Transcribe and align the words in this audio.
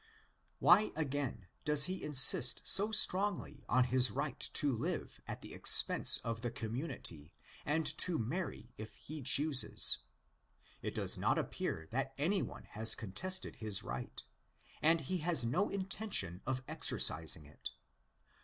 Why, 0.57 0.91
again, 0.95 1.45
does 1.63 1.83
he 1.83 2.01
insist 2.03 2.63
so 2.65 2.91
strongly 2.91 3.63
on 3.69 3.83
his 3.83 4.09
right 4.09 4.39
to 4.53 4.75
live 4.75 5.21
at 5.27 5.41
the 5.41 5.53
expense 5.53 6.17
of 6.23 6.41
the 6.41 6.49
community 6.49 7.35
and 7.67 7.85
to 7.99 8.17
marry 8.17 8.73
if 8.79 8.95
he 8.95 9.21
chooses? 9.21 9.99
It 10.81 10.95
does 10.95 11.19
not 11.19 11.37
appear 11.37 11.87
that 11.91 12.15
any 12.17 12.41
one 12.41 12.63
has 12.71 12.95
contested 12.95 13.57
his 13.57 13.83
right; 13.83 14.25
and 14.81 15.01
he 15.01 15.19
has 15.19 15.43
no 15.45 15.69
intention 15.69 16.41
of 16.47 16.63
exercising 16.67 17.45
it. 17.45 17.69